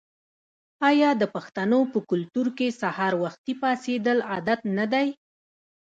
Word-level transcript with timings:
آیا 0.89 1.09
د 1.21 1.23
پښتنو 1.35 1.79
په 1.91 1.99
کلتور 2.09 2.47
کې 2.57 2.77
سهار 2.81 3.13
وختي 3.23 3.53
پاڅیدل 3.61 4.17
عادت 4.31 4.59
نه 4.77 4.85
دی؟ 4.93 5.07